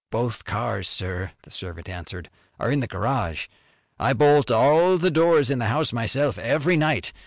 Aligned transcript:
"Both 0.09 0.45
cars, 0.45 0.89
sir," 0.89 1.33
the 1.43 1.51
servant 1.51 1.87
answered, 1.87 2.31
"are 2.59 2.71
in 2.71 2.79
the 2.79 2.87
garage. 2.87 3.45
I 3.99 4.13
bolt 4.13 4.49
all 4.49 4.97
the 4.97 5.11
doors 5.11 5.51
in 5.51 5.59
the 5.59 5.65
house 5.67 5.93
myself 5.93 6.39
every 6.39 6.75
night. 6.75 7.13